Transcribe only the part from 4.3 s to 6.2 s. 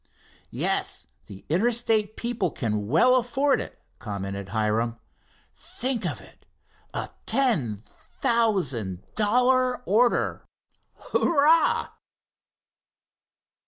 Hiram. "Think of